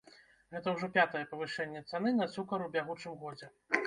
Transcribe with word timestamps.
Гэта 0.53 0.71
ўжо 0.77 0.87
пятае 0.95 1.19
павышэнне 1.33 1.81
цаны 1.91 2.13
на 2.21 2.27
цукар 2.37 2.65
у 2.69 2.71
бягучым 2.77 3.13
годзе. 3.25 3.51